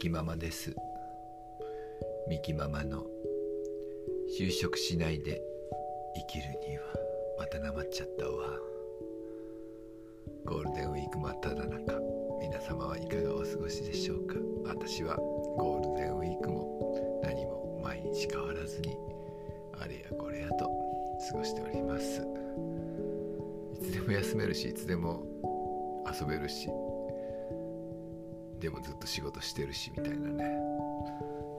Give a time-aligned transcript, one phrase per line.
[0.00, 0.74] キママです。
[2.26, 3.04] ミキママの
[4.40, 5.42] 就職しないで
[6.16, 6.84] 生きるには
[7.38, 8.48] またなまっちゃったわ。
[10.46, 12.00] ゴールデンウィーク真っ只中
[12.40, 14.36] 皆様はいかがお過ごしでしょうか？
[14.64, 18.96] 私はゴールデンウィークも何も毎日変わらずに
[19.78, 20.64] あれやこれやと
[21.30, 22.26] 過ごしております。
[23.74, 25.26] いつでも休めるしいつでも
[26.10, 26.70] 遊べるし
[28.60, 30.44] でもずっと仕事してるしみたいなね。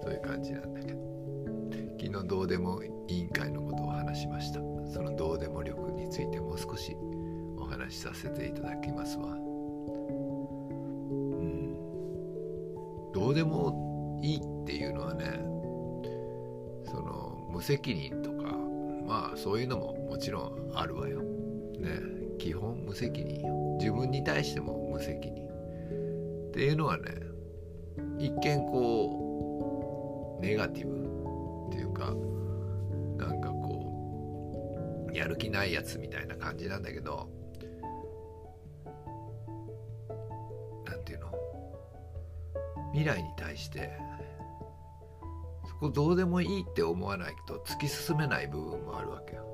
[0.03, 0.99] そういう感じなんだけど。
[1.99, 4.59] 昨日どうでも委員会のことを話しました。
[4.91, 6.95] そのどうでも力についてもう少し
[7.57, 9.27] お話しさせていただきますわ。
[9.27, 9.29] う
[11.43, 11.75] ん。
[13.13, 15.43] どうでもいいっていうのはね
[16.85, 18.55] その無責任とか
[19.05, 21.21] まあそういうのももちろんあるわよ。
[21.21, 21.99] ね。
[22.37, 23.77] 基本無責任よ。
[23.79, 25.50] 自分に対しても無責任。
[26.51, 27.05] っていうのはね
[28.19, 30.97] 一見こうネガティブ
[31.69, 32.13] っていうか
[33.17, 37.29] なんかこうやる気ないやつみたいな感じなんだけど
[40.85, 41.31] なんていうの？
[42.91, 43.89] 未来に対して
[45.69, 49.45] そこどうでもいいって思わないと突き進めない部分もあるわけよ。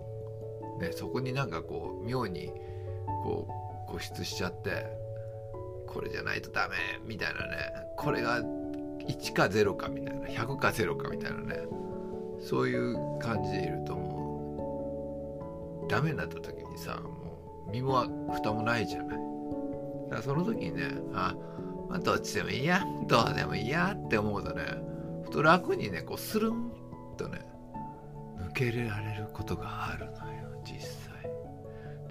[0.82, 2.52] ね、そこになんかこう妙に
[3.24, 3.48] こ
[3.88, 5.07] う固執しちゃって
[5.88, 7.72] これじゃないとダメみたいなね。
[7.96, 10.28] これが1か0かみたいな。
[10.28, 11.66] 100か0かみたいなね。
[12.40, 15.90] そういう感じでいるともう。
[15.90, 19.18] ダメになった時にさもう身も蓋もないじゃない。
[20.10, 21.36] だからその時にねあ、
[21.90, 22.84] まあ、どっちでもいいや。
[23.08, 24.64] どうでもいいやって思うとね
[25.24, 26.72] ふと楽にねこうスルン
[27.18, 27.42] とね
[28.38, 31.32] 抜けられることがあるのよ実際。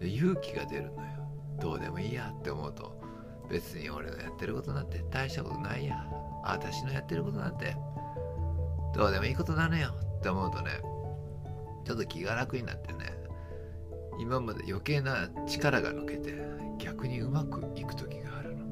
[0.01, 1.09] で勇気が出るのよ。
[1.61, 3.06] どうでもいいやって思うと。
[3.49, 6.05] 別に俺のやってることなんて大したことないや。
[6.45, 7.77] 私のやってることなんて。
[8.95, 9.91] どうでもいいことなのよ。
[10.19, 10.71] って思うとね
[11.85, 13.13] ちょっと気が楽になってね。
[14.19, 16.35] 今まで余計な力が抜けて
[16.79, 18.65] 逆にうまくいく時があるの。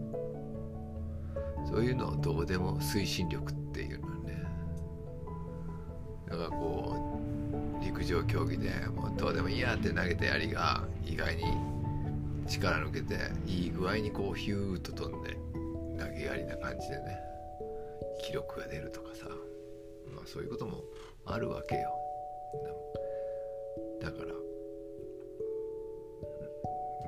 [1.66, 4.43] そういうのをどうでも推進力っていうのね。
[6.28, 7.20] だからこ
[7.81, 11.44] う陸上競技でもうどうでもいいやって投げた槍が意外に
[12.47, 13.15] 力抜けて
[13.47, 15.37] いい具合にこうヒューッと飛んで
[15.99, 17.19] 投げやりな感じでね
[18.22, 19.27] 記録が出るとかさ
[20.15, 20.82] まあそういうことも
[21.27, 21.91] あるわけよ。
[24.00, 24.27] だから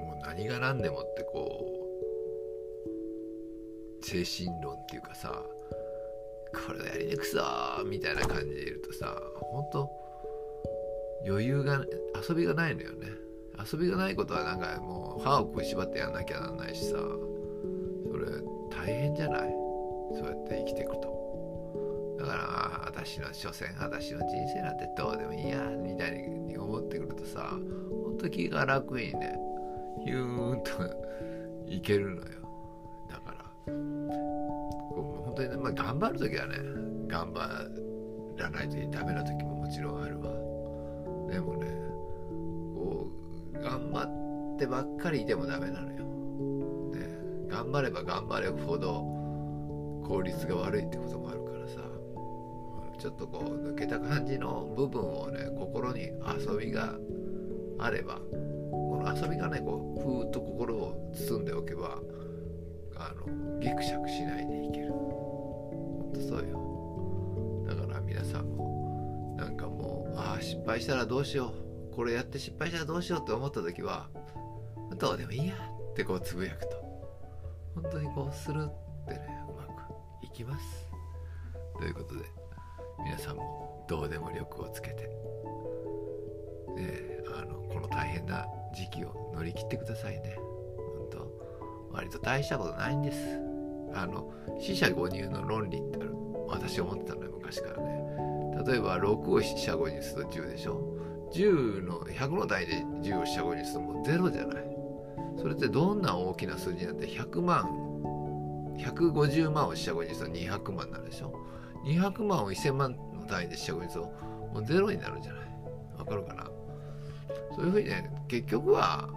[0.02, 1.66] もう何が何でもってこ
[4.00, 5.42] う精神論っていうかさ
[6.66, 7.42] これやり抜くぞ
[7.84, 9.90] みたいな感じでいるとさ本当
[11.26, 11.84] 余裕が
[12.28, 13.25] 遊びがないのよね。
[13.58, 16.96] 遊びがないことはなんかもう歯を食いしばってやんなきゃならないしさ。
[16.96, 18.26] それ
[18.70, 19.50] 大変じゃない？
[20.18, 22.16] そうやって生きていくと。
[22.18, 27.50] だから私の所詮私の人生なんてどうでもいいやみたいに思ってくるとさ
[28.04, 29.38] ほんと気が楽にね。
[30.04, 30.70] ヒューンと
[31.66, 32.28] いけるのよ。
[33.08, 36.54] だからこう本当にね、まあ、頑張る時はね
[37.08, 37.40] 頑張
[38.36, 40.30] らないとダメな時ももちろんあるわ。
[41.32, 41.85] でもね
[43.62, 46.04] 頑張ってばっかりいてもダメなのよ。
[46.94, 47.08] ね、
[47.48, 49.02] 頑張れば頑張れるほど
[50.06, 51.80] 効率が悪いってこともあるからさ。
[52.98, 56.94] ちょっとこう抜けた感じの部分をね心に遊びが
[57.78, 58.14] あれば
[58.70, 62.00] この遊びがねこうふーっと心を包んでおけば
[62.96, 64.92] あのギクシャクしないでいける。
[64.92, 67.66] ほんとそうよ。
[67.68, 71.65] だから皆さんもなんかもうああ失敗したらどうしよう。
[71.96, 74.08] これやって失敗したらどうしようって思った時は
[74.98, 76.76] どうでもいいやってこうつぶやくと。
[77.74, 79.70] 本当にこうするってねうまく
[80.22, 80.86] いきます。
[81.78, 82.24] ということで
[83.02, 85.04] 皆さんもどうでも力をつけて
[86.74, 90.36] ねあのこの大変な時期を乗り切ってくださいね。
[90.98, 93.18] 本当割と大したことないんです。
[93.94, 94.30] あの
[94.60, 96.14] 死者誤入の論理ってある
[96.46, 98.04] 私思ってたのよ昔からね。
[98.66, 100.96] 例えば6を死者誤入すると10でしょ。
[101.32, 104.64] 10の100の単位で10を四捨五入するともうゼロじゃない。
[105.38, 107.64] それってどんな大きな数字なんて100万
[108.78, 111.34] 150万を四捨五入すると200万になるでしょ。
[111.84, 114.10] 200万を1000万の単位で四捨五入すると
[114.54, 115.46] もうゼロになるじゃない。
[115.98, 116.50] わかるかな？
[117.54, 119.08] そういうふうにね結局は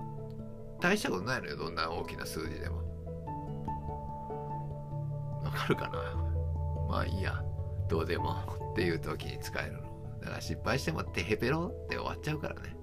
[0.80, 2.78] 大したことないのよどんな大きな数字でも。
[5.44, 5.92] わかるかな？
[6.90, 7.44] まあいいや。
[7.88, 8.36] どうでも。
[8.72, 9.80] っていう時に使えるの。
[10.22, 12.76] だから失敗してもテヘペロって終わっちゃうからね。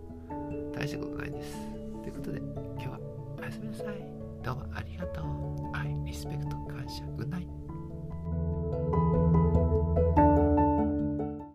[0.74, 1.75] 大したことないです。